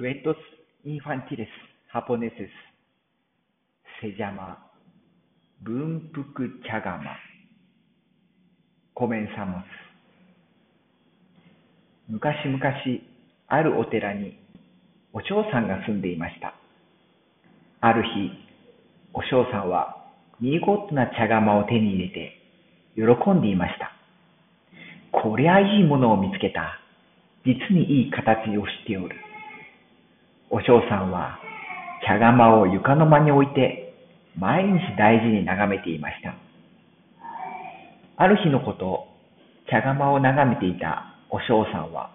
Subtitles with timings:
[0.00, 0.38] Cuentos
[0.82, 1.50] infantiles
[1.92, 2.48] japoneses
[4.00, 4.56] se llama
[5.62, 7.04] 文福茶釜
[8.94, 9.62] Comenzamos
[12.08, 12.60] 昔々
[13.48, 14.38] あるお寺に
[15.12, 16.54] お嬢さんが住んでいました。
[17.82, 18.30] ある日、
[19.12, 20.06] お嬢さんは
[20.40, 22.40] 見事な茶釜を手に入れて
[22.96, 23.92] 喜んでいました。
[25.12, 26.80] こりゃいいものを見つけた。
[27.44, 29.29] 実にいい形をしておる。
[30.50, 31.38] お嬢さんは
[32.06, 33.94] 茶釜を床の間に置いて
[34.36, 36.34] 毎日大事に眺めていました。
[38.16, 39.06] ある日のこと、
[39.70, 42.10] 茶釜を眺めていたお嬢さんは、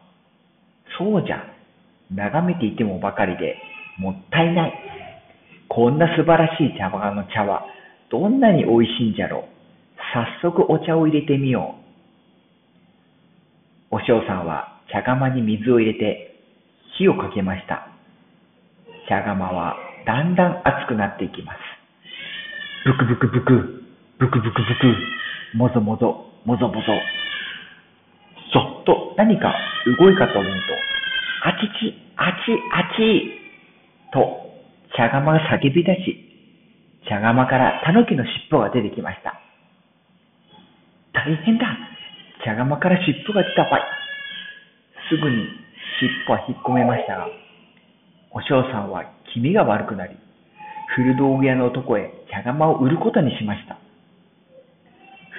[1.00, 1.44] そうじゃ、
[2.12, 3.58] 眺めていてもばかりで
[3.98, 4.74] もったいない。
[5.68, 7.66] こんな素晴らしい茶釜の茶は
[8.12, 9.44] どんなに美味しいんじゃろう。
[10.42, 11.76] 早速お茶を入れてみよ
[13.92, 13.96] う。
[13.96, 16.36] お嬢さんは茶釜に水を入れて
[16.98, 17.95] 火をかけました。
[19.08, 21.60] 茶釜はだんだん熱くなっていきます。
[22.86, 23.84] ブクブクブク、
[24.20, 26.88] ブクブクブク、もぞもぞ、もぞもぞ。
[28.54, 29.54] そっと何か
[29.98, 30.74] 動いたと思うと、
[31.44, 33.46] あちち、あち、あち
[34.14, 34.46] と
[34.96, 36.26] 茶釜が叫び出し、
[37.10, 39.40] 茶釜から狸の尻尾が出てきました。
[41.14, 41.66] 大変だ
[42.44, 43.82] 茶釜から尻尾が出たばい。
[45.10, 45.48] すぐに
[46.00, 47.28] 尻尾は引っ込めましたが、
[48.36, 50.14] お嬢さんは気味が悪くなり、
[50.94, 53.80] 古道具屋の男へ茶釜を売ることにしました。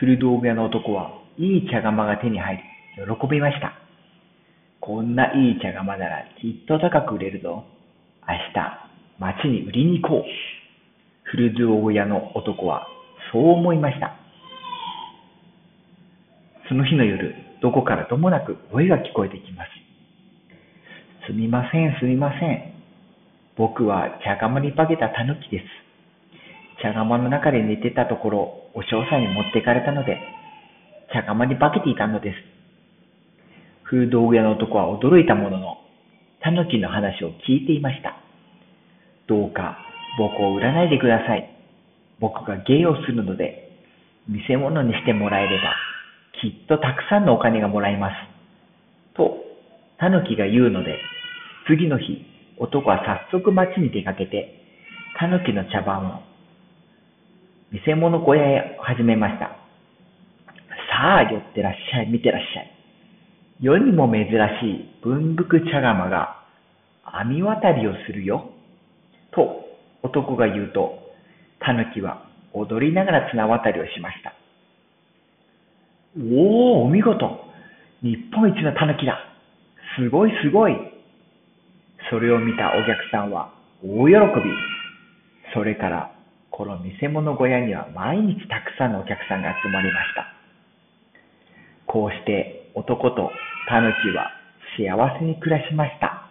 [0.00, 2.62] 古道具屋の男はいい茶釜が手に入り、
[3.04, 3.74] 喜びました。
[4.80, 7.64] こんないい茶釜ならきっと高く売れるぞ。
[8.26, 10.24] 明日、町に売りに行こう。
[11.24, 12.86] 古道具屋の男は
[13.30, 14.16] そう思いました。
[16.70, 19.70] その日の夜、どこからともなく声が聞こえてきます。
[21.26, 22.75] すみません、すみません。
[23.56, 25.64] 僕は茶釜に化けた狸です。
[26.82, 30.20] 茶釜の中で寝てたところ、お嬢さんに持ってかれたので、
[31.12, 32.36] 茶釜に化けていたのです。
[33.88, 35.78] 風道具屋の男は驚いたものの、
[36.42, 38.16] 狸の話を聞いていました。
[39.26, 39.78] どうか
[40.18, 41.50] 僕を売らないでください。
[42.20, 43.70] 僕が芸をするので、
[44.28, 45.74] 見せ物にしてもらえれば、
[46.42, 48.14] きっとたくさんのお金がもらえます。
[49.14, 49.36] と、
[49.98, 50.98] 狸が言うので、
[51.68, 52.24] 次の日、
[52.58, 52.98] 男は
[53.30, 54.54] 早速町に出かけて、
[55.18, 56.22] 狸の茶番を
[57.72, 59.56] 見せ物小屋へ始めました。
[60.90, 62.70] さあ、寄ってらっしゃい、見てらっしゃい。
[63.60, 64.30] 世にも珍し
[64.66, 66.42] い文福茶釜が
[67.04, 68.50] 網渡りをするよ。
[69.32, 69.64] と
[70.02, 70.98] 男が言うと、
[71.60, 74.32] 狸は踊りながら綱渡りをしました。
[76.18, 77.44] おお、お見事
[78.02, 79.18] 日本一の狸だ
[79.98, 80.95] すごいすごい
[82.10, 83.52] それを見たお客さんは
[83.82, 84.50] 大喜び。
[85.54, 86.12] それから、
[86.50, 90.26] この見せ物小屋には毎日たくさんのお客さんが集まりました。
[91.86, 93.30] こうして男と
[93.68, 94.30] タヌキは
[94.76, 96.22] 幸せに暮らしました。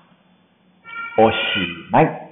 [1.17, 1.35] おし
[1.91, 2.24] まい。